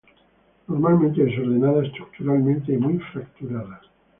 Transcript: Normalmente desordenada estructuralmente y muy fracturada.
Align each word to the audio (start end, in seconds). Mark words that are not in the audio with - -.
Normalmente 0.67 1.23
desordenada 1.23 1.85
estructuralmente 1.85 2.73
y 2.73 2.77
muy 2.77 2.97
fracturada. 3.13 3.81